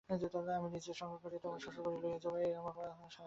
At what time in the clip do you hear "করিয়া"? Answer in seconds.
1.23-1.41